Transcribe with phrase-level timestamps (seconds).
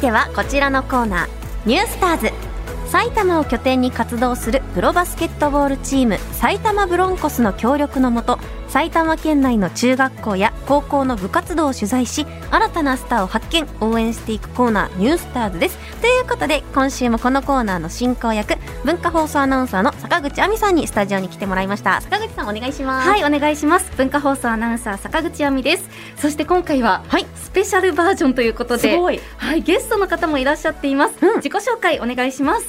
[0.00, 1.28] てはこちらのコーナー
[1.66, 2.48] ニュースターズ。
[2.88, 8.38] 埼玉を拠点に活動するプロバスケットボールチーム埼玉ブロンコスの協力のもと
[8.68, 15.78] 埼玉県内の中学校や高校の部活動を取材し新たなスターを発見応援していくコーナー「ニュースターズ」です。
[16.00, 22.00] ということで今週もこのコーナーの進行役文化放送アナウンサーの坂口亜美さんにスタジオに来てもらいました。
[22.02, 23.08] 坂口さんお願いします。
[23.08, 23.90] はいお願いします。
[23.96, 25.88] 文化放送アナウンサー坂口亜美です。
[26.16, 28.96] そして今回は、はい、スペシャルバージョンということで
[29.38, 32.66] はい、ゲストの方もいらっしゃっています、うん、自己紹介お願いします。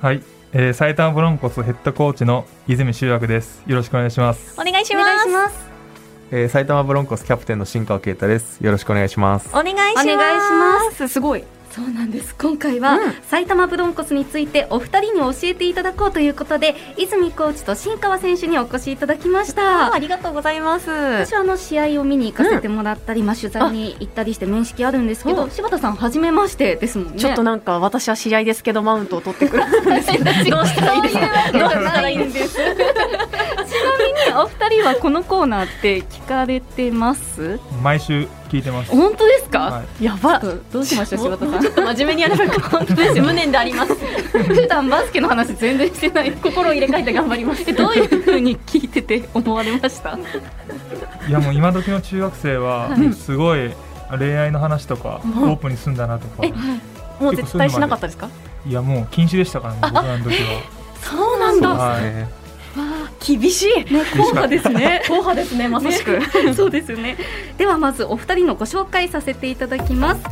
[0.00, 3.62] はいえー、埼玉ブロンコスヘッドコーチの泉修学です。
[3.66, 4.54] よろしくお願いします。
[4.58, 5.04] お願いしま
[5.50, 5.66] す。
[6.30, 8.60] えー、埼玉ブロンコスキャプテンの新川啓太です。
[8.60, 9.48] よろしくお願いします。
[9.50, 10.08] お願いします。
[10.08, 11.08] お願いします。
[11.08, 11.44] すごい
[11.76, 12.34] そうなんです。
[12.36, 19.92] 今回は、うん、埼玉ブロンコスについてお二人に教えていただこうということで泉コーチと新川選手にお越しいただきました。
[19.92, 20.90] ありがとうございます。
[20.90, 27.18] 私はあの試合を見に行かせてもらったり、うん、まあ、取材に行ったりして面識あるんですけど柴田さん初めましてですもんね。
[27.18, 31.66] ちょっとなんか私は知り合いですけどマウントを取ってくるんですけどどうしたらいいですかど。
[31.66, 32.82] うしたらいいんですちなみに
[34.34, 37.60] お二人はこのコーナーって聞かれてます？
[37.82, 38.90] 毎週聞いてます。
[38.90, 40.38] 本当ですか、はい、やば。
[40.38, 41.60] どうしましょう柴田さん？
[41.60, 43.94] ちょっと真面目にやれば本当です無念であります。
[43.94, 46.32] 普段バスケの話全然してない。
[46.32, 47.64] 心を入れ替えて頑張ります。
[47.74, 50.18] どういうふうに聞いてて思われました？
[51.28, 53.72] いやもう今時の中学生はすごい
[54.18, 56.42] 恋愛の話とかオープンにすんだなとか、
[57.20, 58.28] もう絶対しなかったですか？
[58.66, 60.62] いやもう禁止でしたからね僕らの時は。
[61.00, 62.45] そうなんだ、はい
[63.26, 65.02] 厳しい、ね、硬派ですね。
[65.02, 67.16] 硬派ですねまさしく、ね、 そうですよね。
[67.58, 70.22] ではまずお二人のご紹介させていただきます。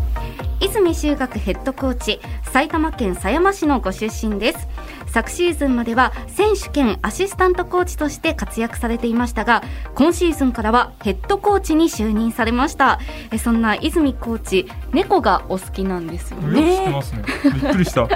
[0.61, 2.21] 泉修学ヘッドコーチ
[2.53, 4.69] 埼玉県狭山市のご出身です。
[5.09, 9.63] 昨シーズンまでは選手兼アシスタントコーチとして活躍されていましたが
[9.95, 13.01] 今シーズンからはヘッドコーチに就任されました。
[13.33, 16.77] えそんな泉コーチ猫がお好きなんですよね。
[16.77, 17.25] 知ってますね。
[17.45, 18.09] びっくりした。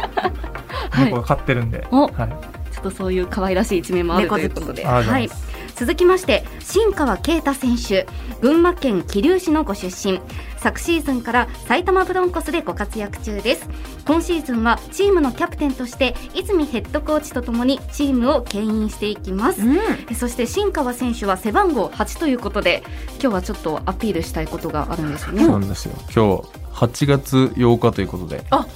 [0.98, 2.08] 猫が飼ってるんで、は
[2.54, 5.28] いちょっとそういう可愛らしい一面もあるということで、はい、
[5.74, 8.06] 続きまして新川啓太選手。
[8.40, 10.20] 群馬県桐生市のご出身。
[10.58, 13.68] 昨シーズンから埼玉ブロンコスでご活躍中です。
[14.06, 19.72] 今シーズンはチームのキャプテンとして泉ヘッドコーチとともにチームを牽引していきます、う
[20.12, 22.82] ん、そして新川選手は背番号8ということで
[23.20, 25.44] 今日はちょっとアピールしたいことがあるんですよね。
[25.44, 25.94] そうなんですよ。
[26.14, 28.44] 今日8月8日ということで。
[28.50, 28.66] あ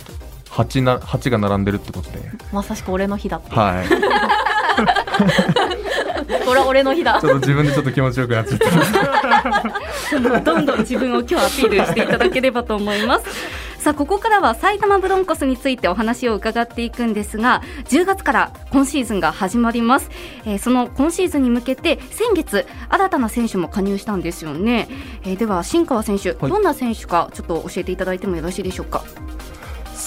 [0.53, 2.19] 八な八が並んでるってことで。
[2.53, 3.51] まさしく俺の日だって。
[3.51, 3.87] はい。
[6.45, 7.19] これは俺の日だ。
[7.23, 8.71] ちょっと自分でちょっと気持ちよくなっちゃった。
[10.41, 13.25] どんどん自分を今日アピールしていただければと思います。
[13.79, 20.09] さあここからは埼玉ブロンコスについてお話を伺っていくんですが10月から今シーズンが始まります、
[20.45, 24.87] えー、その今シーズンに向けて先月新たな選手も加入したんですよね、
[25.25, 29.03] えー、では新川選手、はい、どんな選手かちょっと教えていただいてもよろしいでしょうか？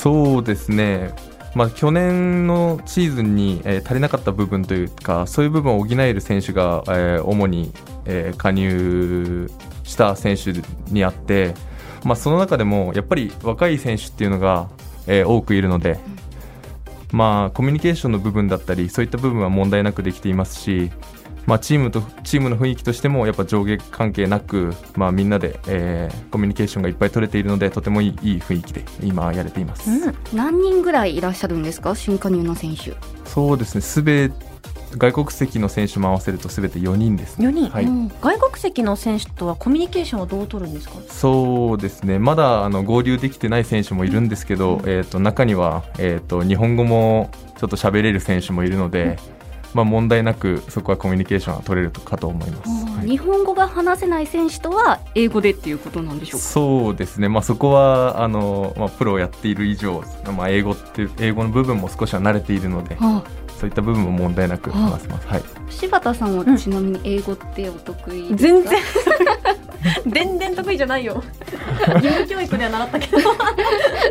[0.05, 1.15] そうですね、
[1.55, 7.73] まあ、去年のシーズンに、えー、足りなかった部分というかそういう部分を補える選手が、えー、主に、
[8.05, 9.49] えー、加入
[9.83, 10.53] した選手
[10.93, 11.55] にあって、
[12.03, 14.69] まあ、その中でもやっぱり若い選手っていうのが、
[15.07, 15.97] えー、多くいるので、
[17.11, 20.91] まあ、コミュニケーションの部分だったりそういった部分は問題なくできていますし、
[21.45, 31.95] まあ、チームとチームの雰囲気としてもやっぱ上下関係なく、まあ、みんなで、えー、コミュニケーションがいっぱい取れているのでとてもいいいい雰囲気で今やれています、うん、何人ぐらいいらっしゃるんですか？
[31.95, 32.93] 新加入の選手。
[33.25, 33.81] そうですね。
[33.81, 34.31] すべ
[34.97, 37.47] 外国籍の選手も合わせるとすべて4人ですね。
[37.47, 40.95] 4人、はい、うん、外国籍の選手とはコミュニケーションはどう取るんですか？
[41.09, 42.17] そうですね。
[42.17, 49.17] まだあの合流できてない選手もいるんですけど、うん、えーと、中には、えーと、日本語もちょっと喋れる選手もいるので、
[49.75, 56.45] まあ、問題なくそこはコミュニケーションは取れるかと思います、はい、日本語が話せない選手とは英語でっていうことなんでしょうか？
[56.47, 60.01] そうですね、まあ、そこはあの、まあ、プロをやっている以上、
[60.35, 63.45] まあ、英語って英語の部分も少しは慣れているので、はあ。
[63.55, 65.27] そういった部分も問題なく話せます。
[65.27, 65.43] はい。
[65.69, 68.73] 柴田さんはちなみに英語ってお得意、うん、全然
[70.07, 71.23] 全然得意じゃないよ。
[71.95, 73.19] 義務教育では習ったけど。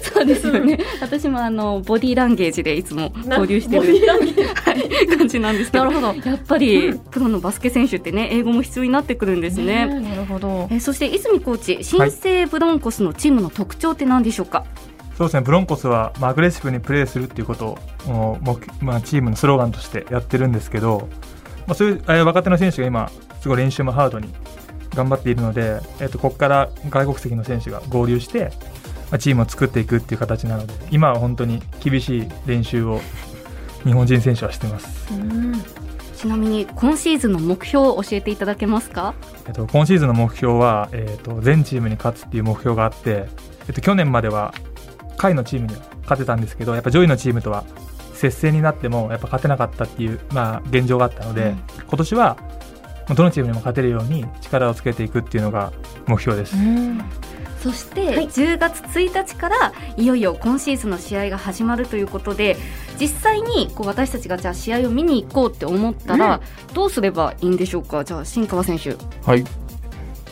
[0.02, 0.78] そうですよね。
[1.00, 3.82] 私もあのボディーランゲージでいつも交流してる
[4.54, 5.84] はい、感じなんですけど。
[5.84, 6.30] なるほど。
[6.30, 9.86] やっぱり、うん、プロのバスケ選手ってね英語も必要になってくるんですね。
[9.86, 10.68] なるほど。
[10.70, 14.58] えそして泉コーチ新生ブロンコスのチームの特徴って何でしょうか？
[14.58, 14.68] はい
[15.16, 17.78] そうですねブロンコスは、まあ、アグレッシブにプレーするっていうこと
[18.08, 18.38] を
[18.80, 21.08] まあ、チームのスローガンとしてやってるんですけど、
[21.66, 23.10] まあ、そういう若手の選手が今
[23.40, 24.28] すごい練習もハードに
[24.94, 28.52] 頑張っているので、えー、とここから外国籍の選手が合流して、
[29.11, 33.00] まあ、チームを作っていくっていう形なので今は本当に厳しい練習を
[33.85, 35.12] 日本人選手はしてます。
[36.17, 39.14] ちなみに今シーズンの目標を教えていただけますか、
[39.46, 43.26] えっと、今シーズンの目標は、えっと、全チームに勝つっていう目標があって、
[43.69, 44.55] えっと、去年までは
[45.19, 47.64] 下位のチームには勝てたんですけどやっぱ上位のチームとは
[48.14, 52.38] 接戦になってもやっぱ勝てなかったっていう、まあ、現状があったので、うん、今年は
[53.08, 55.72] どのチームにも勝てるように力をつけていくっていうのが
[56.06, 56.56] 目標です。
[57.60, 62.58] そして10月1日からいよいよ今シーズンの試合が始まるということで
[63.00, 66.42] 実際にこう私たちがじゃあ試合を見に行こうって思ったら
[66.74, 68.04] どうすればいいんでしょうか？
[68.04, 68.96] じゃあ新川選手。
[69.24, 69.44] はい。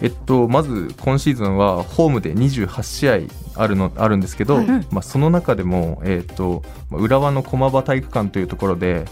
[0.03, 3.21] えっと、まず今シーズンはホームで28試合
[3.55, 9.05] あるのあるんですけど、はい、まあ、その中でも、えっと、浦和の駒場体育館というところで、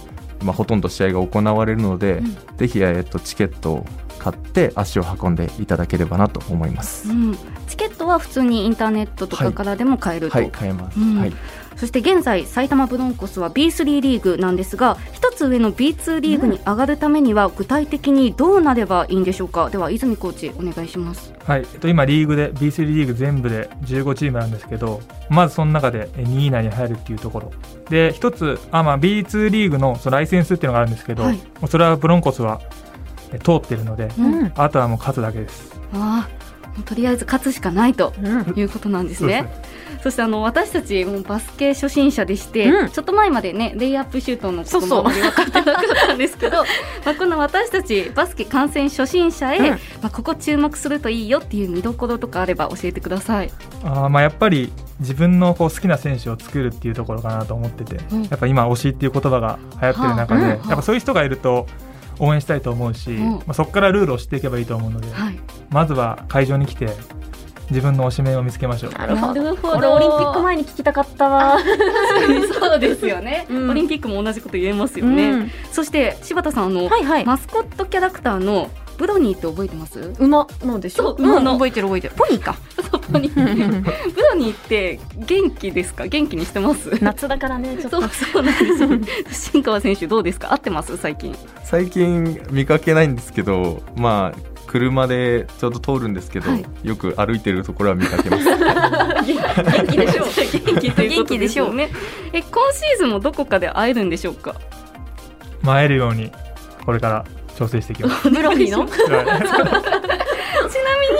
[0.42, 3.86] まあ、ほとんど試合が行われるので、うん、ぜひ、えっと、チケットを
[4.18, 11.32] 買って足を運んでいただければなと思います、うん、チケットは普通にインターネットとかからでも買えると、はい、はい、買えます、うん、はい
[11.76, 19.70] そして現在埼玉ブロンコスは B3 リーグなんですが一つ上の B2 リーグに上がるためには具体的にどうなればいいんでしょうか？
[19.70, 21.32] では泉コーチお願いします。
[21.44, 25.00] はい、えっと、今リーグで B3 リーグ全部で15チームなんですけど
[25.30, 27.52] まずその中で2位以内に入るっていうところ。
[27.88, 32.60] で一つあ、まあ、B2 リーグのそのライセンスっていうのがあるんですけど、はい、それはブロンコスは
[33.42, 35.72] 通ってるので、うん、あとはもう勝つだけです。
[35.94, 36.49] ああ
[36.84, 38.12] とりあえず勝つしかないと
[38.56, 39.50] いうことなんですね。
[39.64, 46.58] うんそしてあの私たちもバスケ初心者でして、うん、ちょっと前までねレイアップシュートのことも分かってなかったんですけど
[47.04, 53.50] まあこの私たちバスケ観戦初心者へ、うん、まあ、ここ注目するといいよっていう見どころとかあれば教えてください。
[53.84, 61.66] あまあやっぱり自分のこう好きな選手を作るっていうところかなと思ってて、うん、やっぱ今推しっていう言葉が流行ってる中で、はあ、やっぱそういう人がいると
[62.20, 65.40] 応援したいと思うし、まあ、そこからルールを知っていけばいいと思うので、はい、
[65.70, 66.88] まずは会場に来て
[67.70, 68.92] 自分の推しメンを見つけましょう。
[68.92, 69.40] なるほど。
[69.76, 71.58] 俺オリンピック前に聞きたかったわ。
[72.60, 78.70] そうですよね、うん、オリンピックも同じこと言えますよね、うん、そして柴田さんあの、はいはい、マスコットキャラクターの
[79.00, 80.12] ブロニーって覚えてます？
[80.18, 81.12] 馬のでしょ？
[81.18, 81.52] 馬の。
[81.54, 82.14] 覚えてる覚えてる。
[82.18, 82.54] ポニーか。
[83.10, 83.34] ポニー。
[84.12, 86.06] ブロニーって元気ですか？
[86.06, 87.02] 元気にしてます？
[87.02, 90.52] 夏だからねそうそうなんです 新川選手どうですか？
[90.52, 90.98] 合ってます？
[90.98, 91.34] 最近。
[91.64, 98.44] 最近見かけないんですけどまあ車でちょうど通るんですけど、はい、よく歩いてるところは見かけます。
[98.44, 100.26] 元気でしょう。
[100.74, 101.90] 元気ということでしょうね。
[102.34, 104.54] え今シーズンもどこかで会えるんでしょうか？
[105.64, 106.30] 会えるように
[106.84, 107.24] これから
[107.56, 108.28] 調整していきます。
[108.30, 108.86] ブロニーの？
[108.86, 109.22] ちな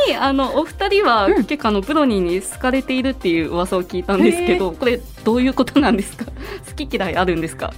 [0.07, 6.25] みにあのお二人は、結構あのブロニーに好かれているっていう噂を聞いたんですけど、これどういうことなんですか？
[6.69, 7.73] 好き嫌いあるんですか？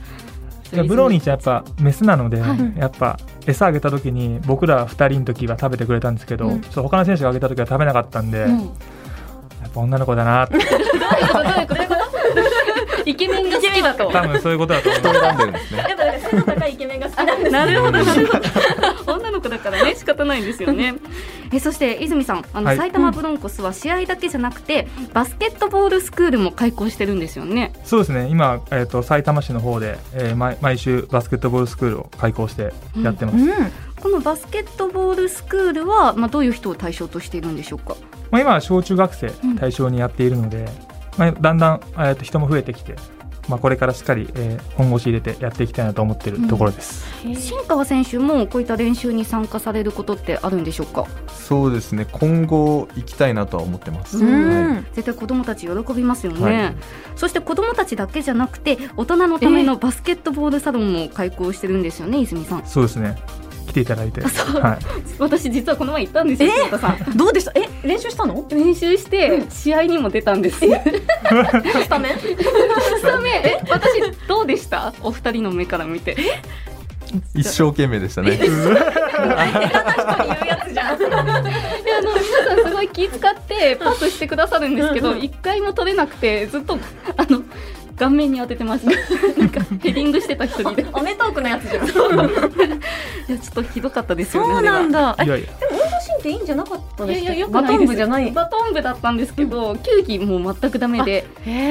[0.89, 8.65] ブロニーちゃんやっぱメスなので、はい、やっぱ餌あげた時に僕ら2人の時は食べてくれたんですけど、うん、他の選手があげた時は食べなかったんで、うん、や
[9.69, 10.57] っぱ女の子だなって。
[13.05, 14.11] イケメンが好きだと。
[14.11, 15.03] 多分そういうことだと思う。
[15.03, 15.79] 選んでるんですね。
[15.79, 17.51] やっぱ背の高いイケメンが好きなんです、ね。
[17.51, 18.33] なるほどなるほ
[19.05, 19.13] ど。
[19.15, 20.95] 女の子だからね仕方ないんですよね。
[21.53, 27.73] えそして泉さんあの、はい、埼玉ブロンコスは試合だけじゃなくて、バスケットボールスクールも開校してるんですよね。
[27.85, 28.29] そうですね。
[28.31, 32.73] 今えっ、ー、と埼玉市の方で、えー、毎毎週バスケットボールスクールを開校して
[33.03, 33.37] やってます。
[33.37, 33.73] うんうん
[34.03, 37.95] このバスケットボールスクールは、まあ、どういう人を対象としているんでしょうか、
[38.33, 40.67] まあ、今は小中学生対象にやっているので、うん、
[41.19, 42.97] まあ、だんだん、えー、と人も増えてきて
[43.49, 51.09] まあ、これからしっかり、えー、本腰入れてやっていきたいなと思っているところです、うん、新川選手もこういった練習に参加されることってあるんでしょうか？
[51.27, 52.07] そうですね。
[52.13, 56.77] 今後行きたいなとは思ってます、はい、絶対子どもたち喜びますよね、はい、
[57.17, 62.65] そして子どもたちだけじゃなくて大人のためのバスケットボールサロンも開講してるんですよね、泉さん。
[62.65, 63.19] そうですね
[63.73, 64.79] 来ていただいて、はい、
[65.19, 66.69] 私実はこの前行ったんですよ、え？
[66.71, 67.53] ー、どうでした？
[67.55, 67.67] え？
[67.83, 68.47] 練習したの？
[68.51, 70.61] 練習して試合にも出たんです。
[70.61, 72.19] スタメン？
[72.19, 73.33] スタメン。
[73.47, 73.63] え？
[73.71, 74.93] 私どうでした？
[75.01, 76.17] お二人の目から見て。
[77.35, 78.37] 一生懸命でしたね。
[78.37, 80.99] 下手な人に言うやつじゃん。
[80.99, 81.19] いや
[81.99, 86.79] あの皆さんすごい気遣ってパスしてくださるんですけど、一回も取れなくてずっと
[87.17, 87.43] あの
[87.99, 88.91] 顔面に当ててました
[89.41, 91.87] なんかヘディングしてた人にアメトークのやつじゃん。
[91.87, 91.95] いや
[93.39, 95.17] ちょっとひどかったですよねそうなんだ。
[95.25, 95.47] いやいや。
[95.61, 95.72] でも
[96.23, 97.25] 運動神経いいんじゃなかったですか？
[97.25, 98.31] いやいやバトン部じゃない。
[98.31, 101.25] バトン部だったんですけど、うん、球技も全くダメで。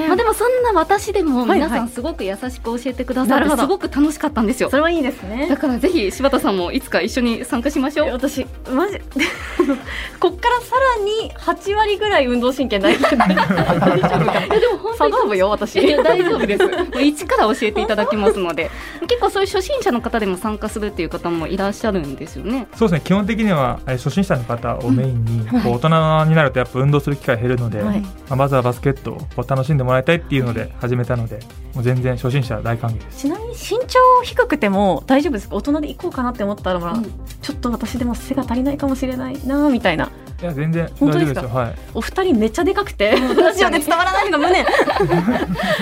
[0.07, 4.69] まあでもそんな私でも皆さんすごく優しく教えてくださって、すごく楽しかったんですよ。
[4.69, 5.47] それはいいですね。
[5.49, 8.09] だからぜひ柴田さんもいつか一緒に参加しましょう。
[8.11, 8.99] 私マジ
[10.19, 12.97] こっからさらに8割ぐらい運動神経ない。
[12.97, 15.79] 大丈夫かいやでも本当に よ私。
[16.03, 16.63] 大丈夫です。
[17.01, 18.69] 一から教えていただきますので、
[19.07, 22.67] 結構そういう初心者の方でも参加するっていう方もいらっしゃるんですよね。
[22.75, 23.01] そうですね。
[23.03, 25.89] 基本的には初心者の方をメインに、こう大人
[26.29, 31.39] になるとやっぱ運動する機会減るので、はい、まあ、まずはバスケットを楽しんでもらいたいっていうので始めたので、
[31.73, 33.19] もう全然初心者大歓迎です。
[33.19, 35.55] ちなみに身長低くても大丈夫ですか。
[35.55, 37.03] 大人で行こうかなって思ったら、うん、
[37.41, 40.11] ちょっと私でも背が足りないかもしれないなみたいな。
[40.41, 44.65] いや全然本当ですかはい、お二人めっちゃでかくてラジオで伝わらないのが無念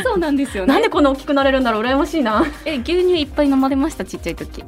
[0.04, 4.66] そうなんですよねなんでこんな大きくなれるんだろう羨ましいなえ牛乳いっぱい飲まれましたちっちゃい時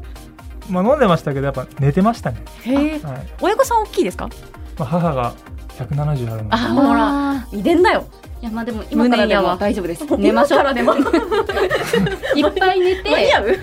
[0.70, 4.30] まあ飲んでましたけどやっぱ寝てましたねへえ、はい、親御さん大きいですか？
[4.78, 5.34] まあ母が
[5.78, 8.06] 170あるのあほら遺伝だよ
[8.42, 10.04] いやまあでも今からでも大丈夫です。
[10.18, 10.60] 寝ましょう。
[10.62, 13.10] いっぱい寝て、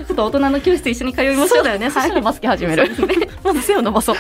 [0.07, 1.49] ちょっと大人の教室一緒に通いましょう。
[1.49, 1.91] そうだよね。
[1.91, 2.89] そしたらバスケ始める。
[3.43, 4.17] まず背を伸ばそう。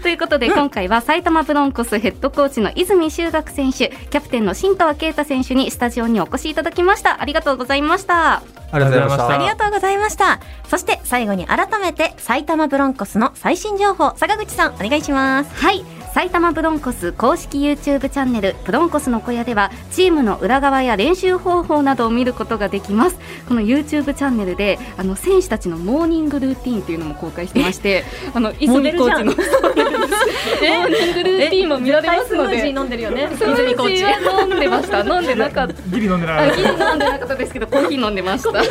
[0.00, 7.20] ということで今回は埼玉ブロンコスヘッドコーチの泉修学選手、キャプテンの新川圭太選手にスタジオにお越しいただきました。
[7.20, 8.44] ありがとうございました。
[8.72, 9.28] ありがとうございました。
[9.28, 10.40] ありがとうございました。
[10.68, 15.54] そして最後に改めて埼玉ブロンコスの最新情報、坂口さんお願いします。
[15.54, 15.84] はい。
[16.12, 29.32] 埼玉ブロンコス公式 YouTube チャンネルブロンコスの小屋ではチームの裏側や練習方法などを見ることができますこの YouTube チャンネルであの選手たちのモーニングルーティンというのも公開してまして あの泉コーチの
[31.48, 32.68] ニングルーティンも見られますので。
[32.68, 33.10] 飲んでるよ。
[33.10, 34.04] ね泉コーチ。
[34.04, 35.00] は飲んでました。
[35.00, 35.74] 飲んでなかった。
[35.88, 36.56] ギリ飲んでなかった。
[36.56, 38.62] ギリ飲んでなかったですけどコーヒー飲んでました。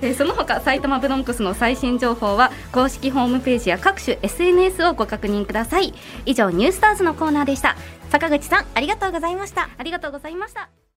[0.00, 5.92] えその他埼玉ブロンコスの最新情報は公式ホームページや各種 SNS をご確認ください。
[6.24, 7.76] 以上ニュースターズのコーナーでした。
[8.10, 9.68] 坂口さんありがとうございました。
[9.76, 10.87] ありがとうございました